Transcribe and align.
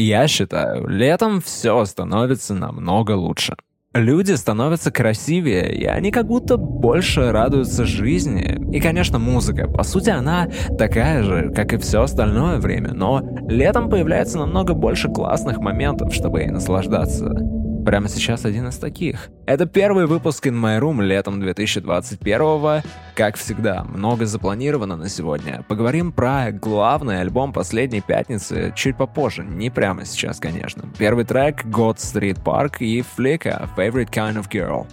Я 0.00 0.28
считаю, 0.28 0.88
летом 0.88 1.42
все 1.42 1.84
становится 1.84 2.54
намного 2.54 3.12
лучше. 3.12 3.54
Люди 3.92 4.32
становятся 4.32 4.90
красивее, 4.90 5.74
и 5.74 5.84
они 5.84 6.10
как 6.10 6.26
будто 6.26 6.56
больше 6.56 7.32
радуются 7.32 7.84
жизни. 7.84 8.58
И, 8.72 8.80
конечно, 8.80 9.18
музыка. 9.18 9.68
По 9.68 9.82
сути, 9.82 10.08
она 10.08 10.48
такая 10.78 11.22
же, 11.22 11.52
как 11.54 11.74
и 11.74 11.76
все 11.76 12.02
остальное 12.02 12.58
время, 12.60 12.94
но 12.94 13.20
летом 13.46 13.90
появляется 13.90 14.38
намного 14.38 14.72
больше 14.72 15.08
классных 15.08 15.58
моментов, 15.58 16.14
чтобы 16.14 16.40
ей 16.40 16.50
наслаждаться. 16.50 17.34
Прямо 17.84 18.08
сейчас 18.08 18.44
один 18.44 18.68
из 18.68 18.76
таких. 18.76 19.30
Это 19.46 19.66
первый 19.66 20.06
выпуск 20.06 20.46
In 20.46 20.60
My 20.60 20.78
Room 20.78 21.02
летом 21.02 21.40
2021 21.40 22.82
Как 23.14 23.36
всегда, 23.36 23.84
много 23.84 24.26
запланировано 24.26 24.96
на 24.96 25.08
сегодня. 25.08 25.64
Поговорим 25.66 26.12
про 26.12 26.52
главный 26.52 27.20
альбом 27.20 27.52
последней 27.52 28.00
пятницы 28.02 28.72
чуть 28.76 28.96
попозже, 28.96 29.44
не 29.44 29.70
прямо 29.70 30.04
сейчас, 30.04 30.38
конечно. 30.38 30.84
Первый 30.98 31.24
трек 31.24 31.64
God 31.64 31.96
Street 31.96 32.42
Park 32.44 32.76
и 32.80 33.00
Flicka 33.00 33.68
Favorite 33.76 34.10
Kind 34.10 34.36
of 34.36 34.50
Girl. 34.50 34.86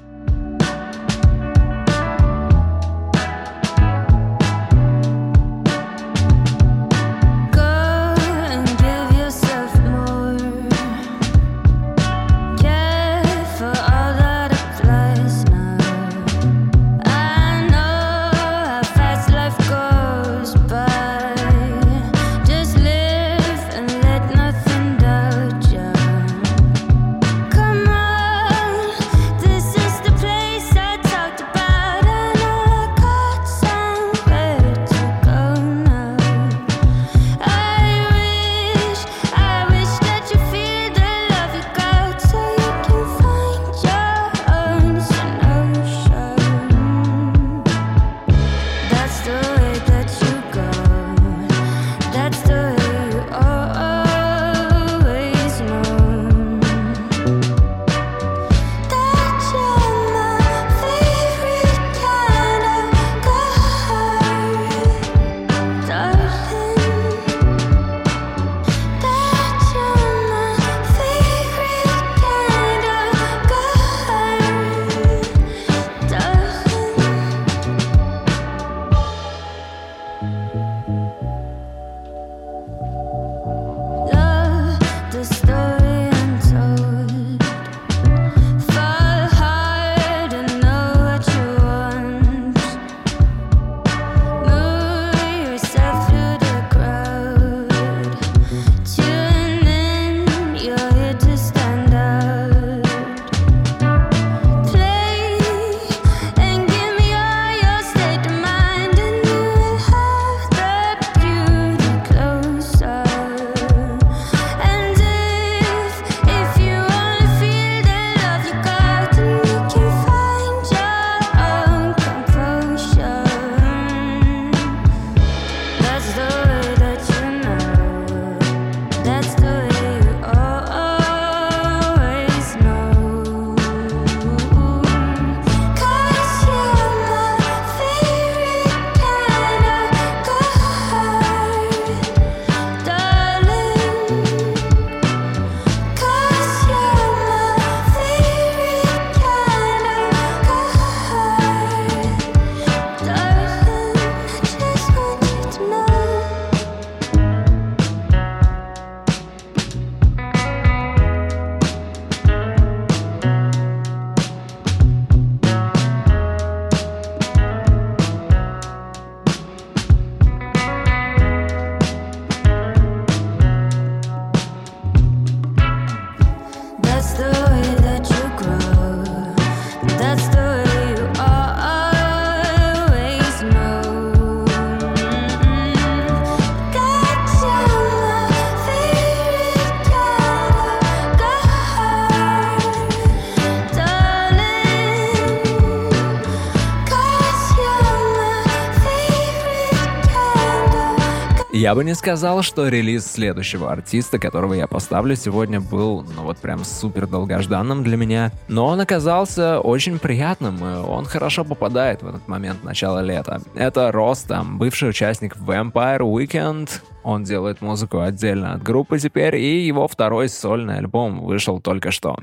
Я 201.57 201.73
бы 201.73 201.84
не 201.84 201.95
сказал, 201.95 202.44
что 202.44 202.68
релиз 202.68 203.12
следующего 203.12 203.72
артиста, 203.72 204.19
которого 204.19 204.53
я 204.53 204.68
поставлю 204.68 205.16
сегодня, 205.16 205.59
был, 205.59 206.06
ну 206.16 206.22
вот 206.22 206.38
прям 206.38 206.63
супер 206.63 207.07
долгожданным 207.07 207.84
для 207.84 207.97
меня. 207.97 208.31
Но 208.47 208.68
он 208.68 208.79
оказался 208.79 209.59
очень 209.59 209.97
приятным, 209.97 210.57
и 210.57 210.78
он 210.88 211.06
хорошо 211.06 211.44
попадает 211.44 212.03
в 212.03 212.07
этот 212.07 212.28
момент 212.28 212.63
начала 212.63 213.01
лета. 213.01 213.41
Это 213.56 213.91
Ростам, 213.91 214.59
бывший 214.59 214.90
участник 214.90 215.35
Vampire 215.35 216.01
Weekend. 216.01 216.69
Он 217.03 217.23
делает 217.23 217.59
музыку 217.59 218.01
отдельно 218.01 218.53
от 218.53 218.62
группы 218.62 219.00
теперь, 219.00 219.38
и 219.38 219.66
его 219.66 219.88
второй 219.88 220.29
сольный 220.29 220.77
альбом 220.77 221.21
вышел 221.25 221.59
только 221.59 221.89
что. 221.89 222.19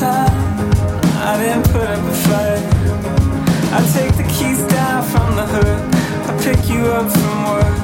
Time. 0.00 0.32
I 1.20 1.36
didn't 1.36 1.68
put 1.68 1.84
up 1.84 2.00
a 2.00 2.16
fight. 2.24 2.64
I 3.76 3.80
take 3.92 4.16
the 4.16 4.24
keys 4.32 4.62
down 4.72 5.04
from 5.12 5.36
the 5.36 5.46
hood. 5.54 5.80
I 6.28 6.32
pick 6.40 6.60
you 6.72 6.82
up 6.98 7.08
from 7.12 7.36
work. 7.52 7.76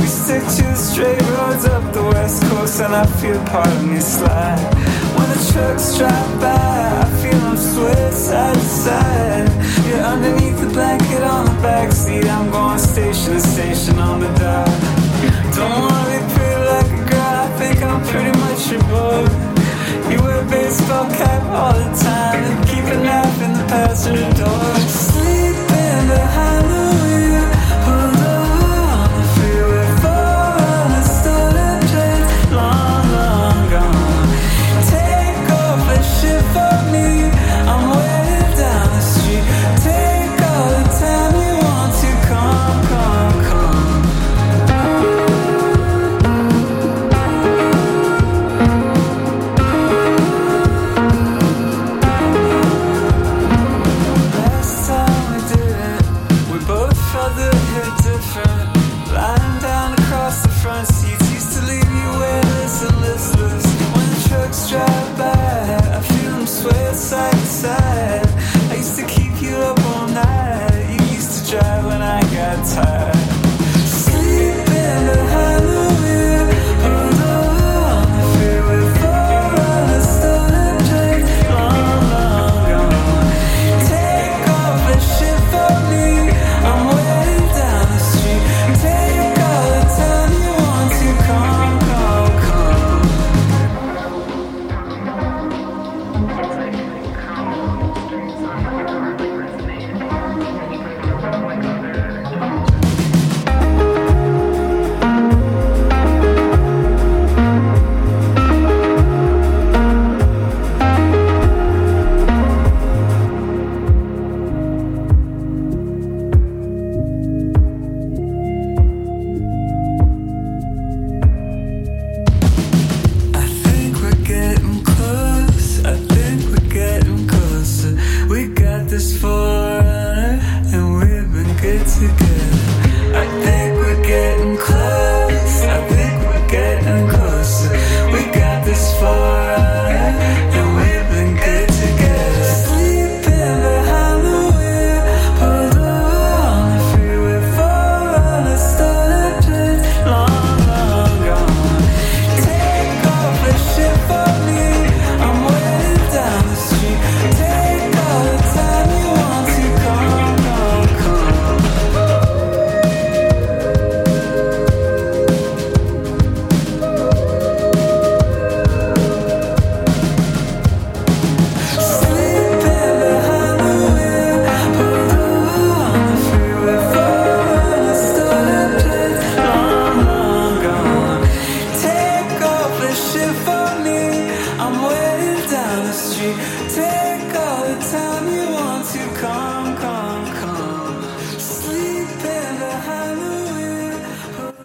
We 0.00 0.06
stick 0.06 0.40
to 0.56 0.64
the 0.72 0.74
straight 0.74 1.20
roads 1.36 1.66
up 1.66 1.84
the 1.92 2.02
west 2.02 2.42
coast 2.48 2.80
And 2.80 2.94
I 2.94 3.04
feel 3.20 3.38
part 3.52 3.68
of 3.68 3.84
me 3.86 4.00
slide. 4.00 4.64
When 5.16 5.28
the 5.28 5.40
trucks 5.52 5.98
drive 5.98 6.32
by 6.40 6.56
I 7.04 7.06
feel 7.20 7.40
them 7.44 7.58
sway 7.58 8.10
side 8.10 8.54
to 8.54 8.68
side. 8.84 9.48
You're 9.86 10.06
underneath 10.12 10.58
the 10.64 10.70
blanket 10.72 11.22
on 11.22 11.44
the 11.44 11.56
backseat 11.60 12.24
I'm 12.24 12.50
going 12.50 12.78
station 12.78 13.34
to 13.34 13.40
station 13.40 13.98
on 13.98 14.20
the 14.20 14.30
dock 14.40 14.72
Don't 15.56 15.76
wanna 15.82 16.08
be 16.08 16.20
pretty 16.32 16.60
like 16.72 16.90
a 17.00 17.02
girl. 17.10 17.36
I 17.44 17.48
think 17.58 17.82
I 17.82 17.90
you 20.10 20.22
were 20.22 20.40
a 20.40 20.46
baseball 20.50 21.06
cap 21.10 21.42
all 21.60 21.72
the 21.72 21.90
time, 22.02 22.42
and 22.42 22.68
keep 22.68 22.84
a 22.84 22.98
knife 23.02 23.42
in 23.42 23.52
the 23.52 23.64
passenger 23.68 24.30
door. 24.40 24.60
the 26.10 26.26
house 26.26 26.59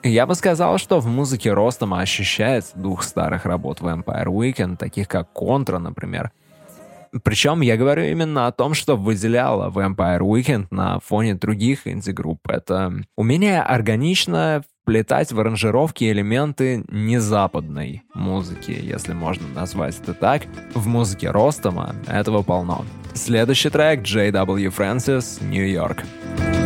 Я 0.08 0.28
бы 0.28 0.36
сказал, 0.36 0.78
что 0.78 1.00
в 1.00 1.08
музыке 1.08 1.52
Ростома 1.52 2.00
ощущается 2.00 2.78
дух 2.78 3.02
старых 3.02 3.44
работ 3.44 3.82
Vampire 3.82 4.28
Weekend, 4.28 4.78
таких 4.78 5.08
как 5.08 5.30
Contra, 5.34 5.80
например. 5.80 6.32
Причем 7.24 7.62
я 7.62 7.76
говорю 7.76 8.04
именно 8.04 8.46
о 8.46 8.52
том, 8.52 8.76
что 8.76 8.98
выделяло 8.98 9.72
Vampire 9.72 10.20
Weekend 10.20 10.68
на 10.70 11.00
фоне 11.00 11.34
других 11.34 11.88
инди-групп. 11.88 12.40
Это 12.48 12.94
умение 13.18 13.64
органично 13.64 14.64
вплетать 14.84 15.32
в 15.32 15.40
аранжировки 15.40 16.04
элементы 16.04 16.86
незападной 16.88 18.04
музыки, 18.14 18.78
если 18.80 19.14
можно 19.14 19.48
назвать 19.56 20.00
это 20.00 20.14
так. 20.14 20.44
В 20.76 20.86
музыке 20.86 21.32
Ростома 21.32 21.96
этого 22.06 22.44
полно. 22.44 22.86
Следующий 23.16 23.72
трек 23.72 24.02
JW 24.02 24.72
Francis 24.72 25.44
«Нью-Йорк». 25.44 26.04
Нью-Йорк. 26.04 26.65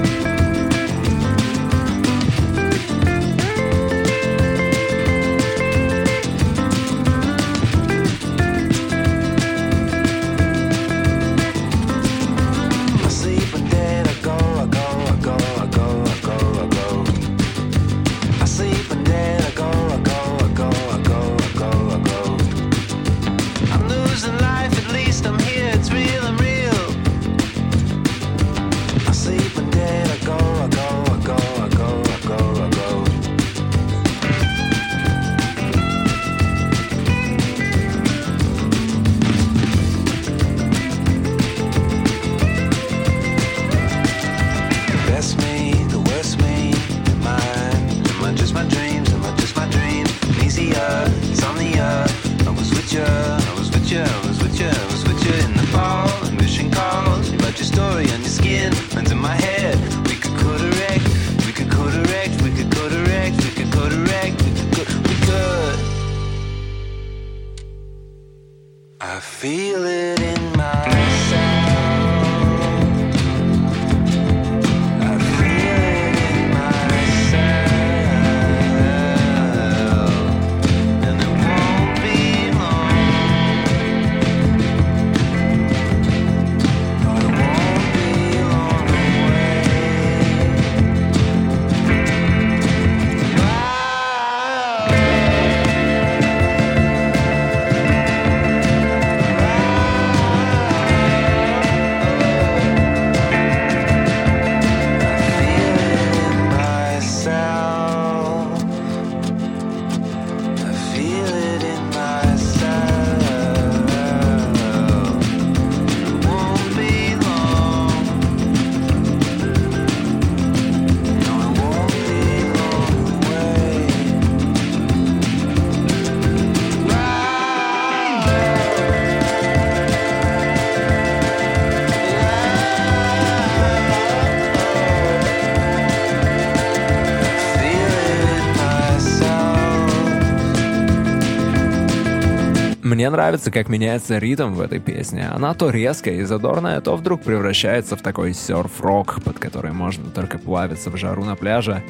Мне 143.00 143.10
нравится, 143.10 143.50
как 143.50 143.70
меняется 143.70 144.18
ритм 144.18 144.52
в 144.52 144.60
этой 144.60 144.82
песне. 144.82 145.30
Она 145.30 145.54
то 145.54 145.70
резкая 145.70 146.16
и 146.16 146.24
задорная, 146.24 146.82
то 146.82 146.98
вдруг 146.98 147.22
превращается 147.22 147.96
в 147.96 148.02
такой 148.02 148.34
серф-рок, 148.34 149.24
под 149.24 149.40
который 149.40 149.72
можно 149.72 150.10
только 150.10 150.38
плавиться 150.38 150.90
в 150.90 150.98
жару 150.98 151.24
на 151.24 151.38
пляже. 151.38 151.82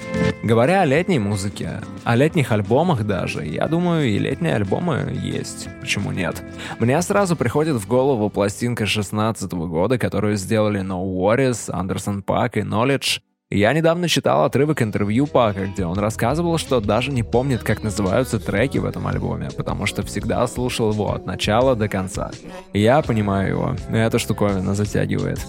Говоря 0.43 0.81
о 0.81 0.85
летней 0.85 1.17
музыке, 1.17 1.81
о 2.03 2.15
летних 2.15 2.51
альбомах 2.51 3.07
даже, 3.07 3.43
я 3.43 3.67
думаю, 3.67 4.07
и 4.07 4.19
летние 4.19 4.53
альбомы 4.53 5.11
есть. 5.19 5.67
Почему 5.81 6.11
нет? 6.11 6.43
Мне 6.77 7.01
сразу 7.01 7.35
приходит 7.35 7.77
в 7.77 7.87
голову 7.87 8.29
пластинка 8.29 8.85
16 8.85 9.51
года, 9.51 9.97
которую 9.97 10.35
сделали 10.35 10.81
No 10.81 11.03
Worries, 11.03 11.71
Андерсон 11.71 12.21
Пак 12.21 12.55
и 12.55 12.59
Knowledge. 12.59 13.21
Я 13.51 13.73
недавно 13.73 14.07
читал 14.07 14.45
отрывок 14.45 14.83
интервью 14.83 15.25
Пака, 15.25 15.65
где 15.65 15.83
он 15.83 15.97
рассказывал, 15.97 16.59
что 16.59 16.79
даже 16.79 17.11
не 17.11 17.23
помнит, 17.23 17.63
как 17.63 17.81
называются 17.81 18.39
треки 18.39 18.77
в 18.77 18.85
этом 18.85 19.07
альбоме, 19.07 19.49
потому 19.57 19.87
что 19.87 20.03
всегда 20.03 20.45
слушал 20.45 20.91
его 20.91 21.15
от 21.15 21.25
начала 21.25 21.75
до 21.75 21.87
конца. 21.87 22.29
Я 22.73 23.01
понимаю 23.01 23.49
его, 23.49 23.75
эта 23.89 24.19
штуковина 24.19 24.75
затягивает. 24.75 25.39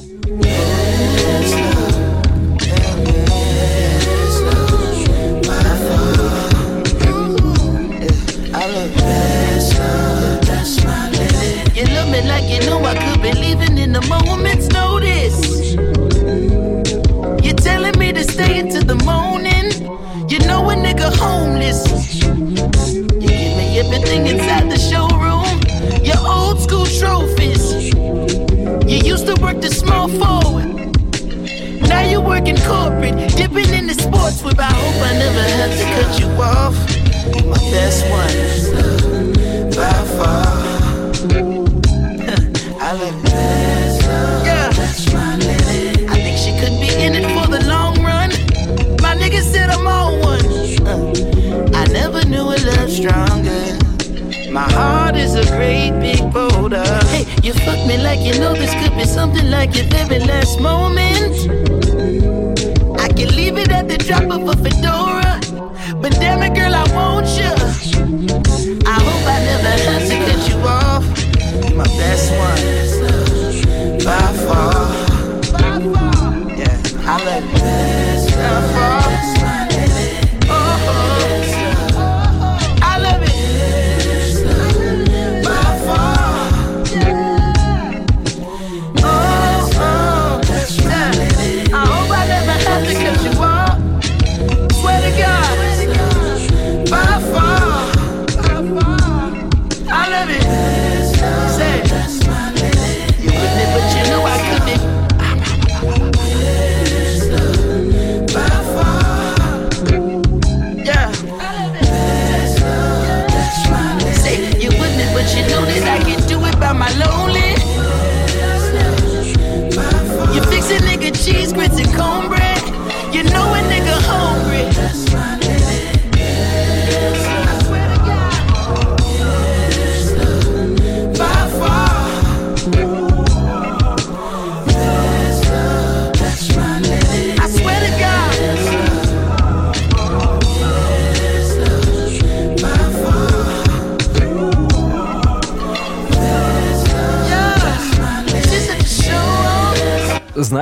You 1.53 2.00
corporate, 32.71 33.17
dipping 33.37 33.73
in 33.75 33.87
the 33.87 33.95
sports 33.95 34.43
whip. 34.45 34.59
I 34.59 34.73
hope 34.83 34.99
I 35.11 35.13
never 35.25 35.45
have 35.59 35.73
to 35.81 35.85
cut 35.97 36.11
you 36.21 36.29
off. 36.39 36.77
My 37.53 37.61
best 37.75 38.01
one, 38.21 38.37
by 39.79 39.99
far. 40.17 40.47
I 42.87 42.93
love 43.01 43.19
this. 43.23 43.95
Yeah. 44.47 44.71
I 46.15 46.17
think 46.25 46.37
she 46.45 46.53
could 46.61 46.77
be 46.85 46.91
in 47.05 47.15
it 47.19 47.27
for 47.35 47.47
the 47.51 47.63
long 47.67 47.95
run. 48.03 48.31
My 49.05 49.15
nigga 49.21 49.43
said 49.43 49.69
I'm 49.71 49.87
on 49.87 50.21
one. 50.21 50.47
Uh, 50.87 51.79
I 51.83 51.85
never 51.93 52.25
knew 52.27 52.47
a 52.57 52.59
love 52.71 52.91
stronger. 52.91 53.65
My 54.51 54.69
heart 54.73 55.17
is 55.17 55.35
a 55.35 55.45
great 55.57 55.93
big 56.01 56.33
boulder. 56.33 56.85
Hey, 57.13 57.25
you 57.43 57.53
fuck 57.53 57.81
me 57.87 57.97
like 57.99 58.21
you 58.21 58.39
know 58.41 58.55
this 58.55 58.73
could 58.81 58.97
be 58.97 59.05
something 59.05 59.49
like 59.51 59.77
your 59.77 59.87
very 59.87 60.19
last 60.19 60.61
moment. 60.61 62.20
Can 63.21 63.37
leave 63.37 63.59
it 63.59 63.71
at 63.71 63.87
the 63.87 63.99
drop 63.99 64.31
of 64.31 64.49
a 64.49 64.57
fedora. 64.57 65.20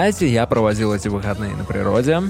Знаете, 0.09 0.33
я 0.33 0.47
проводил 0.47 0.95
эти 0.95 1.09
выходные 1.09 1.55
на 1.55 1.65
природе. 1.65 2.23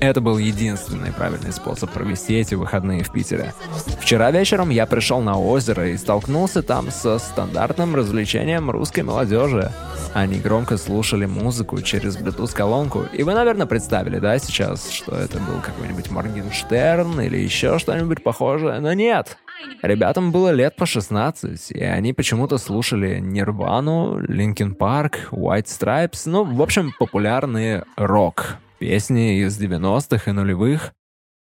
Это 0.00 0.22
был 0.22 0.38
единственный 0.38 1.12
правильный 1.12 1.52
способ 1.52 1.90
провести 1.90 2.32
эти 2.32 2.54
выходные 2.54 3.04
в 3.04 3.12
Питере. 3.12 3.52
Вчера 4.00 4.30
вечером 4.30 4.70
я 4.70 4.86
пришел 4.86 5.20
на 5.20 5.38
озеро 5.38 5.90
и 5.90 5.98
столкнулся 5.98 6.62
там 6.62 6.90
со 6.90 7.18
стандартным 7.18 7.94
развлечением 7.94 8.70
русской 8.70 9.02
молодежи. 9.02 9.70
Они 10.14 10.38
громко 10.38 10.78
слушали 10.78 11.26
музыку 11.26 11.82
через 11.82 12.16
Bluetooth-колонку, 12.16 13.04
и 13.12 13.22
вы, 13.22 13.34
наверное, 13.34 13.66
представили, 13.66 14.18
да, 14.18 14.38
сейчас, 14.38 14.88
что 14.88 15.14
это 15.14 15.38
был 15.40 15.60
какой-нибудь 15.60 16.10
Моргенштерн 16.10 17.20
или 17.20 17.36
еще 17.36 17.78
что-нибудь 17.78 18.22
похожее, 18.22 18.80
но 18.80 18.94
нет. 18.94 19.36
Ребятам 19.82 20.32
было 20.32 20.50
лет 20.50 20.76
по 20.76 20.86
16, 20.86 21.72
и 21.72 21.82
они 21.82 22.12
почему-то 22.12 22.58
слушали 22.58 23.18
Нирвану, 23.20 24.18
Linkin 24.18 24.74
Park, 24.74 25.28
White 25.30 25.66
Stripes, 25.66 26.22
ну, 26.26 26.44
в 26.44 26.62
общем, 26.62 26.92
популярный 26.98 27.82
рок. 27.96 28.56
Песни 28.78 29.40
из 29.40 29.60
90-х 29.60 30.30
и 30.30 30.34
нулевых. 30.34 30.92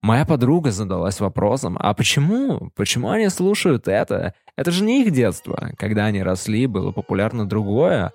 Моя 0.01 0.25
подруга 0.25 0.71
задалась 0.71 1.19
вопросом, 1.19 1.77
а 1.79 1.93
почему? 1.93 2.69
Почему 2.75 3.09
они 3.09 3.29
слушают 3.29 3.87
это? 3.87 4.33
Это 4.55 4.71
же 4.71 4.83
не 4.83 5.03
их 5.03 5.11
детство. 5.11 5.71
Когда 5.77 6.05
они 6.05 6.21
росли, 6.21 6.67
было 6.67 6.91
популярно 6.91 7.47
другое. 7.47 8.13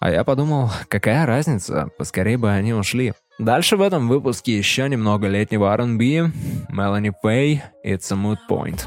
А 0.00 0.10
я 0.10 0.24
подумал, 0.24 0.70
какая 0.88 1.24
разница, 1.24 1.88
поскорее 1.96 2.36
бы 2.36 2.50
они 2.50 2.74
ушли. 2.74 3.14
Дальше 3.38 3.76
в 3.76 3.82
этом 3.82 4.08
выпуске 4.08 4.58
еще 4.58 4.88
немного 4.88 5.28
летнего 5.28 5.72
R&B, 5.72 6.30
Melanie 6.70 7.12
Faye, 7.24 7.60
It's 7.84 8.12
a 8.12 8.16
Mood 8.16 8.38
Point. 8.48 8.86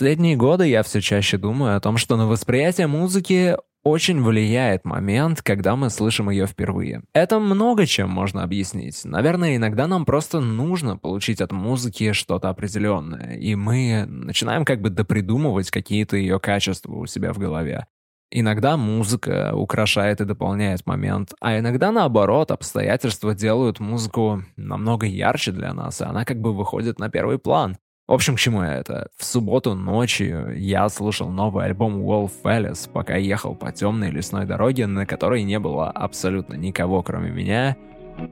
Последние 0.00 0.34
годы 0.34 0.66
я 0.66 0.82
все 0.82 1.02
чаще 1.02 1.36
думаю 1.36 1.76
о 1.76 1.80
том, 1.80 1.98
что 1.98 2.16
на 2.16 2.26
восприятие 2.26 2.86
музыки 2.86 3.54
очень 3.82 4.22
влияет 4.22 4.86
момент, 4.86 5.42
когда 5.42 5.76
мы 5.76 5.90
слышим 5.90 6.30
ее 6.30 6.46
впервые. 6.46 7.02
Это 7.12 7.38
много 7.38 7.84
чем 7.84 8.08
можно 8.08 8.42
объяснить. 8.42 9.04
Наверное, 9.04 9.56
иногда 9.56 9.86
нам 9.86 10.06
просто 10.06 10.40
нужно 10.40 10.96
получить 10.96 11.42
от 11.42 11.52
музыки 11.52 12.12
что-то 12.12 12.48
определенное, 12.48 13.36
и 13.36 13.54
мы 13.56 14.06
начинаем 14.06 14.64
как 14.64 14.80
бы 14.80 14.88
допридумывать 14.88 15.70
какие-то 15.70 16.16
ее 16.16 16.40
качества 16.40 16.94
у 16.94 17.04
себя 17.04 17.34
в 17.34 17.38
голове. 17.38 17.84
Иногда 18.30 18.78
музыка 18.78 19.52
украшает 19.54 20.22
и 20.22 20.24
дополняет 20.24 20.86
момент, 20.86 21.34
а 21.42 21.58
иногда 21.58 21.92
наоборот, 21.92 22.52
обстоятельства 22.52 23.34
делают 23.34 23.80
музыку 23.80 24.44
намного 24.56 25.04
ярче 25.04 25.52
для 25.52 25.74
нас, 25.74 26.00
и 26.00 26.04
она 26.04 26.24
как 26.24 26.40
бы 26.40 26.54
выходит 26.54 26.98
на 26.98 27.10
первый 27.10 27.38
план. 27.38 27.76
В 28.10 28.12
общем, 28.12 28.34
к 28.34 28.40
чему 28.40 28.64
я 28.64 28.74
это? 28.74 29.06
В 29.16 29.24
субботу 29.24 29.76
ночью 29.76 30.52
я 30.58 30.88
слушал 30.88 31.28
новый 31.28 31.66
альбом 31.66 32.02
Wolf 32.02 32.32
Alice, 32.42 32.90
пока 32.92 33.14
ехал 33.14 33.54
по 33.54 33.70
темной 33.70 34.10
лесной 34.10 34.46
дороге, 34.46 34.88
на 34.88 35.06
которой 35.06 35.44
не 35.44 35.60
было 35.60 35.88
абсолютно 35.88 36.54
никого, 36.54 37.04
кроме 37.04 37.30
меня, 37.30 37.76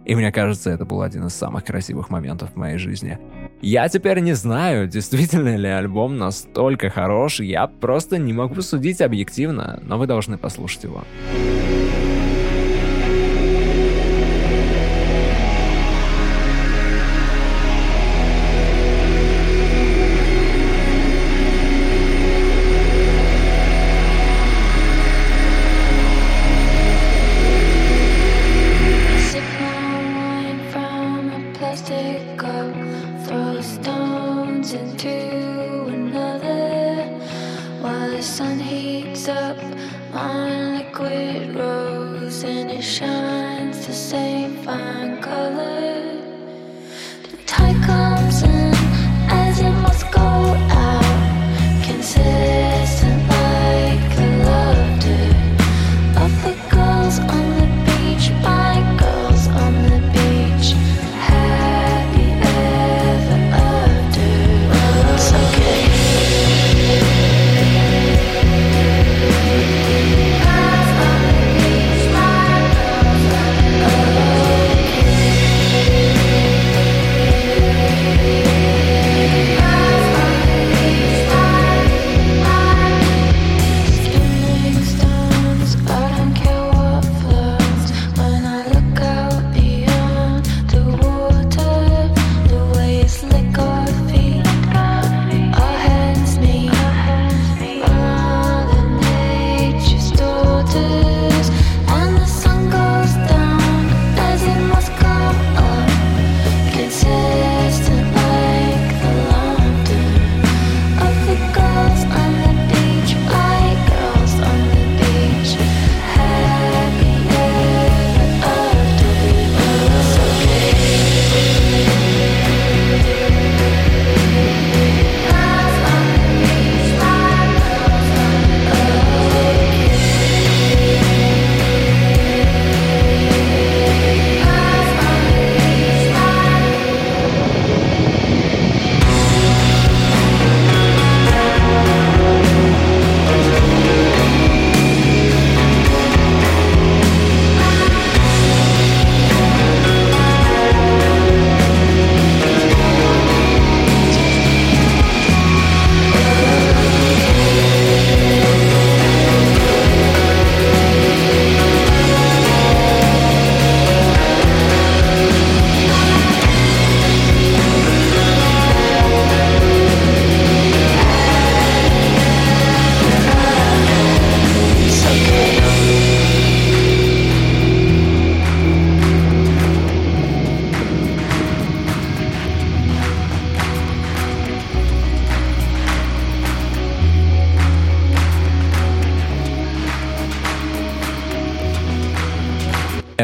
и 0.04 0.16
мне 0.16 0.32
кажется, 0.32 0.70
это 0.70 0.84
был 0.84 1.00
один 1.02 1.26
из 1.26 1.34
самых 1.34 1.64
красивых 1.64 2.10
моментов 2.10 2.54
в 2.54 2.56
моей 2.56 2.76
жизни. 2.76 3.20
Я 3.62 3.88
теперь 3.88 4.18
не 4.18 4.32
знаю, 4.32 4.88
действительно 4.88 5.54
ли 5.54 5.68
альбом 5.68 6.18
настолько 6.18 6.90
хорош, 6.90 7.38
я 7.38 7.68
просто 7.68 8.18
не 8.18 8.32
могу 8.32 8.62
судить 8.62 9.00
объективно, 9.00 9.78
но 9.84 9.96
вы 9.96 10.08
должны 10.08 10.38
послушать 10.38 10.82
его. 10.82 11.04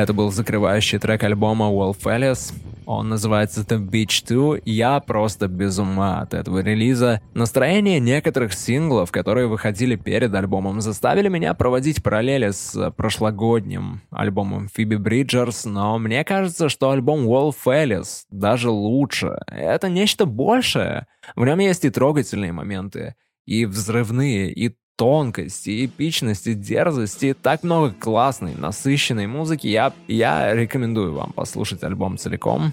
Это 0.04 0.12
был 0.12 0.30
закрывающий 0.30 0.98
трек 0.98 1.22
альбома 1.22 1.70
Wolf 1.70 2.02
Alice. 2.04 2.52
Он 2.84 3.08
называется 3.08 3.62
The 3.62 3.78
Beach 3.78 4.22
2. 4.28 4.58
Я 4.66 5.00
просто 5.00 5.48
без 5.48 5.78
ума 5.78 6.20
от 6.20 6.34
этого 6.34 6.58
релиза. 6.58 7.22
Настроение 7.32 8.00
некоторых 8.00 8.52
синглов, 8.52 9.10
которые 9.10 9.46
выходили 9.46 9.96
перед 9.96 10.34
альбомом, 10.34 10.82
заставили 10.82 11.28
меня 11.28 11.54
проводить 11.54 12.02
параллели 12.02 12.50
с 12.50 12.90
прошлогодним 12.90 14.02
альбомом 14.10 14.68
Phoebe 14.76 14.98
Bridgers, 14.98 15.66
но 15.66 15.98
мне 15.98 16.22
кажется, 16.22 16.68
что 16.68 16.90
альбом 16.90 17.26
Wolf 17.26 17.56
Alice 17.64 18.24
даже 18.30 18.68
лучше. 18.68 19.38
Это 19.46 19.88
нечто 19.88 20.26
большее. 20.26 21.06
В 21.34 21.46
нем 21.46 21.60
есть 21.60 21.86
и 21.86 21.88
трогательные 21.88 22.52
моменты, 22.52 23.14
и 23.46 23.64
взрывные, 23.64 24.52
и 24.52 24.76
тонкости, 24.96 25.86
эпичности, 25.86 26.54
дерзости, 26.54 27.34
так 27.34 27.62
много 27.62 27.90
классной, 27.92 28.54
насыщенной 28.54 29.26
музыки. 29.26 29.66
Я, 29.66 29.92
я 30.08 30.54
рекомендую 30.54 31.14
вам 31.14 31.32
послушать 31.32 31.82
альбом 31.82 32.18
целиком. 32.18 32.72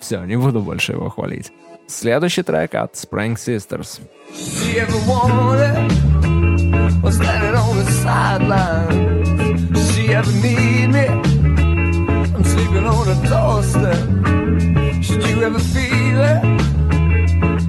Все, 0.00 0.24
не 0.24 0.36
буду 0.36 0.60
больше 0.60 0.92
его 0.92 1.08
хвалить. 1.08 1.52
Следующий 1.86 2.42
трек 2.42 2.74
от 2.74 2.94
Spring 2.94 3.36
Sisters. 3.36 4.00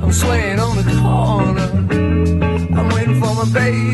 I'm 0.04 0.60
on 0.60 0.76
the 0.76 0.84
corner. 1.02 1.70
I'm 2.78 2.90
waiting 2.90 3.20
for 3.22 3.34
my 3.34 3.46
baby. 3.54 3.91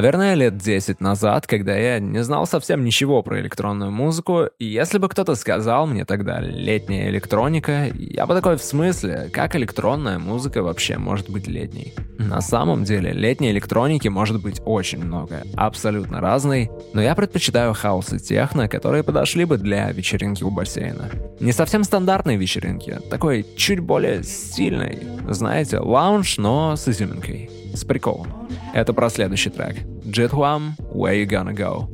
Наверное, 0.00 0.32
лет 0.32 0.49
10 0.62 1.00
назад, 1.00 1.46
когда 1.46 1.76
я 1.76 1.98
не 1.98 2.22
знал 2.22 2.46
совсем 2.46 2.84
ничего 2.84 3.22
про 3.22 3.40
электронную 3.40 3.90
музыку, 3.90 4.48
и 4.58 4.64
если 4.64 4.98
бы 4.98 5.08
кто-то 5.08 5.34
сказал 5.34 5.86
мне 5.86 6.04
тогда 6.04 6.40
«летняя 6.40 7.08
электроника», 7.08 7.90
я 7.94 8.26
бы 8.26 8.34
такой 8.34 8.56
«в 8.56 8.62
смысле? 8.62 9.30
Как 9.32 9.56
электронная 9.56 10.18
музыка 10.18 10.62
вообще 10.62 10.98
может 10.98 11.30
быть 11.30 11.46
летней?» 11.46 11.94
На 12.18 12.42
самом 12.42 12.84
деле, 12.84 13.12
летней 13.12 13.50
электроники 13.50 14.08
может 14.08 14.42
быть 14.42 14.60
очень 14.66 15.02
много, 15.02 15.42
абсолютно 15.56 16.20
разной, 16.20 16.70
но 16.92 17.00
я 17.00 17.14
предпочитаю 17.14 17.72
хаос 17.72 18.12
и 18.12 18.18
техно, 18.18 18.68
которые 18.68 19.02
подошли 19.02 19.46
бы 19.46 19.56
для 19.56 19.90
вечеринки 19.90 20.44
у 20.44 20.50
бассейна. 20.50 21.10
Не 21.40 21.52
совсем 21.52 21.82
стандартной 21.82 22.36
вечеринки, 22.36 22.98
такой 23.08 23.46
чуть 23.56 23.80
более 23.80 24.22
стильной, 24.22 24.98
знаете, 25.28 25.78
лаунж, 25.78 26.36
но 26.36 26.76
с 26.76 26.86
изюминкой, 26.88 27.50
с 27.74 27.84
приколом. 27.84 28.48
Это 28.74 28.92
про 28.92 29.08
следующий 29.08 29.50
трек. 29.50 29.76
Jitwam, 30.10 30.78
Where 30.92 31.14
You 31.14 31.26
Gonna 31.26 31.52
Go. 31.52 31.88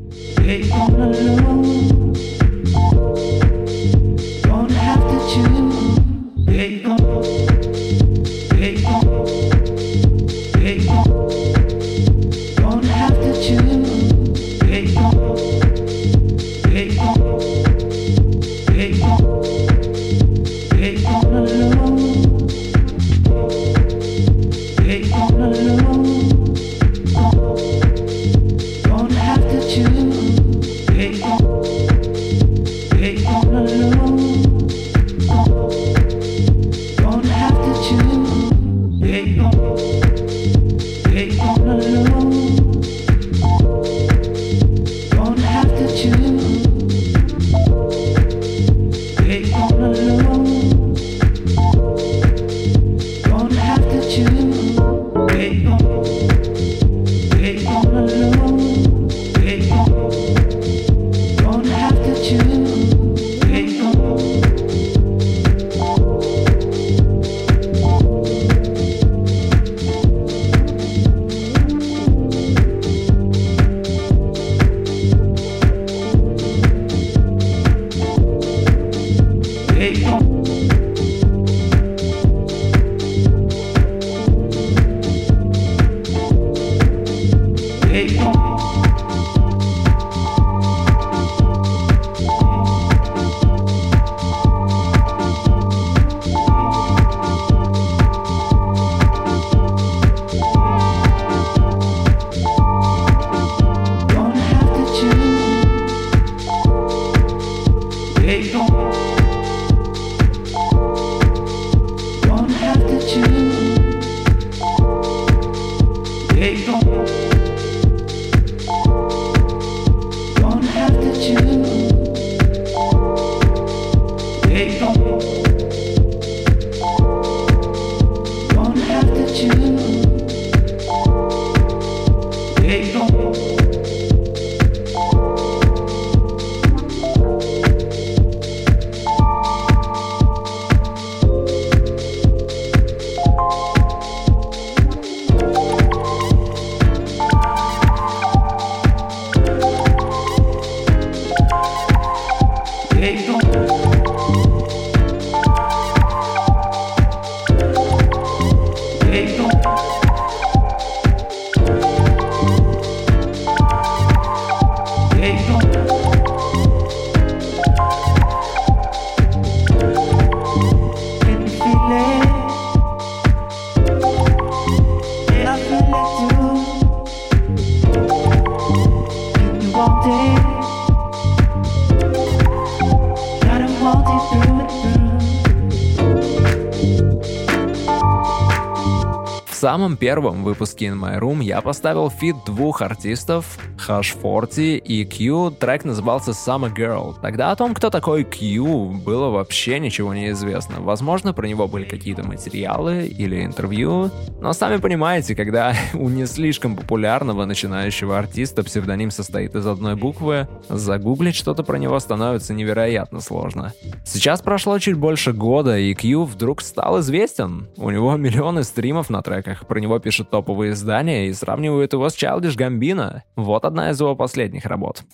самом 189.86 189.98
первом 189.98 190.42
выпуске 190.42 190.86
In 190.86 190.98
My 190.98 191.20
Room 191.20 191.44
я 191.44 191.60
поставил 191.60 192.10
фит 192.10 192.34
двух 192.44 192.82
артистов, 192.82 193.56
H40 193.88 194.78
и 194.78 195.04
Q 195.04 195.52
трек 195.52 195.84
назывался 195.84 196.32
Summer 196.32 196.74
Girl. 196.74 197.14
Тогда 197.20 197.50
о 197.50 197.56
том, 197.56 197.74
кто 197.74 197.90
такой 197.90 198.24
Q, 198.24 199.00
было 199.04 199.30
вообще 199.30 199.78
ничего 199.78 200.14
не 200.14 200.30
известно. 200.30 200.80
Возможно, 200.80 201.32
про 201.32 201.46
него 201.46 201.68
были 201.68 201.84
какие-то 201.84 202.26
материалы 202.26 203.06
или 203.06 203.44
интервью, 203.44 204.10
но 204.40 204.52
сами 204.52 204.78
понимаете, 204.78 205.34
когда 205.34 205.74
у 205.94 206.08
не 206.08 206.26
слишком 206.26 206.76
популярного 206.76 207.44
начинающего 207.44 208.18
артиста 208.18 208.62
псевдоним 208.62 209.10
состоит 209.10 209.54
из 209.54 209.66
одной 209.66 209.96
буквы, 209.96 210.48
загуглить 210.68 211.36
что-то 211.36 211.62
про 211.62 211.76
него 211.76 211.98
становится 212.00 212.54
невероятно 212.54 213.20
сложно. 213.20 213.72
Сейчас 214.04 214.40
прошло 214.40 214.78
чуть 214.78 214.96
больше 214.96 215.32
года, 215.32 215.78
и 215.78 215.94
Q 215.94 216.24
вдруг 216.24 216.62
стал 216.62 217.00
известен. 217.00 217.68
У 217.76 217.90
него 217.90 218.16
миллионы 218.16 218.64
стримов 218.64 219.10
на 219.10 219.22
треках, 219.22 219.66
про 219.66 219.78
него 219.78 219.98
пишут 219.98 220.30
топовые 220.30 220.72
издания 220.72 221.28
и 221.28 221.32
сравнивают 221.32 221.92
его 221.92 222.08
с 222.08 222.16
Childish 222.16 222.56
Gambino. 222.56 223.22
Вот 223.36 223.64
одна 223.64 223.75
одна 223.76 223.90
из 223.90 224.00
его 224.00 224.16
последних 224.16 224.64
работ. 224.64 225.04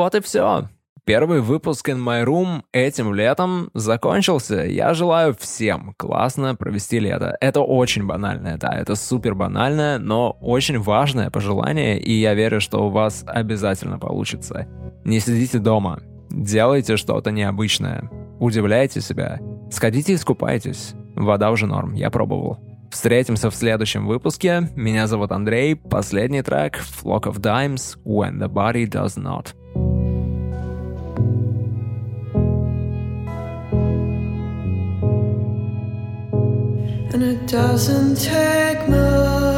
вот 0.00 0.14
и 0.14 0.20
все. 0.22 0.66
Первый 1.04 1.42
выпуск 1.42 1.90
In 1.90 2.02
My 2.02 2.24
Room 2.24 2.62
этим 2.72 3.12
летом 3.12 3.68
закончился. 3.74 4.62
Я 4.64 4.94
желаю 4.94 5.36
всем 5.38 5.92
классно 5.98 6.54
провести 6.54 6.98
лето. 6.98 7.36
Это 7.42 7.60
очень 7.60 8.06
банальное, 8.06 8.56
да, 8.56 8.70
это 8.72 8.94
супер 8.94 9.34
банальное, 9.34 9.98
но 9.98 10.38
очень 10.40 10.78
важное 10.78 11.28
пожелание, 11.28 12.00
и 12.00 12.12
я 12.12 12.32
верю, 12.32 12.62
что 12.62 12.86
у 12.86 12.88
вас 12.88 13.24
обязательно 13.26 13.98
получится. 13.98 14.68
Не 15.04 15.20
сидите 15.20 15.58
дома, 15.58 16.00
делайте 16.30 16.96
что-то 16.96 17.30
необычное, 17.30 18.08
удивляйте 18.38 19.02
себя, 19.02 19.38
сходите 19.70 20.14
и. 20.14 20.94
Вода 21.14 21.50
уже 21.50 21.66
норм, 21.66 21.92
я 21.92 22.08
пробовал. 22.08 22.58
Встретимся 22.90 23.50
в 23.50 23.54
следующем 23.54 24.06
выпуске. 24.06 24.70
Меня 24.74 25.06
зовут 25.06 25.32
Андрей. 25.32 25.76
Последний 25.76 26.42
трек 26.42 26.80
Flock 26.80 27.24
of 27.24 27.40
Dimes 27.40 27.98
When 28.04 28.38
the 28.38 28.48
Body 28.48 28.88
Does 28.88 29.16
Not. 29.16 29.54
And 37.20 37.32
it 37.32 37.46
doesn't 37.48 38.14
take 38.14 38.88
much 38.88 39.49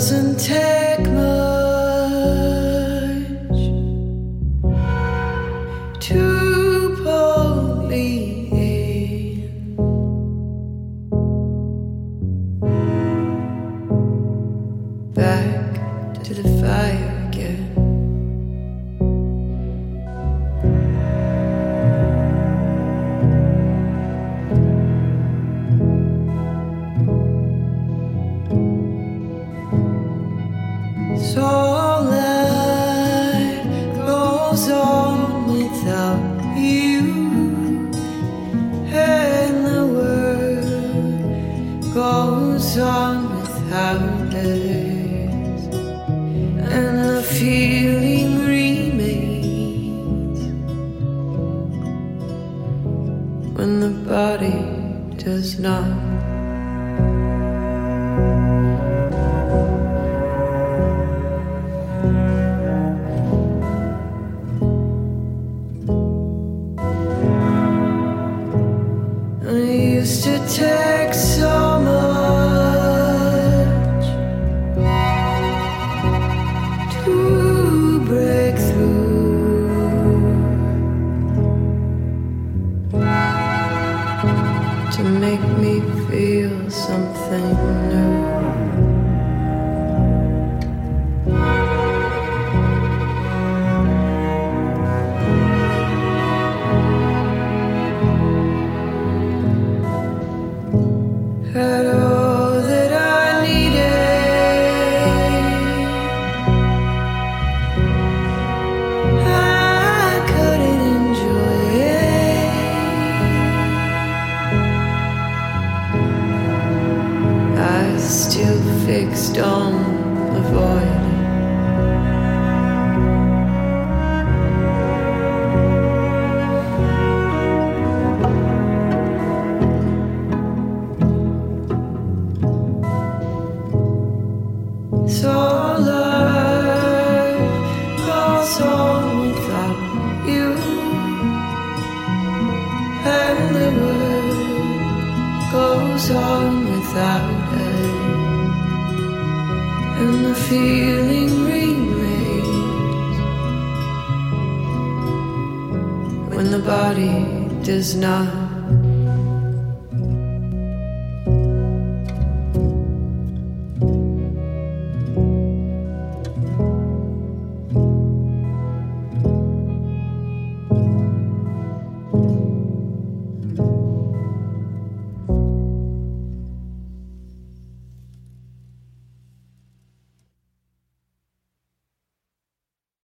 doesn't 0.00 0.38
take 0.40 0.69
So 31.30 31.69